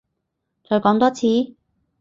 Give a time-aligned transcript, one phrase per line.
[0.67, 1.53] 再講多次？